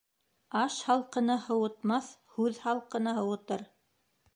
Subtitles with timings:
[0.61, 3.69] Аш һалҡыны һыуытмаҫ, һүҙ һалҡыны һыуытыр.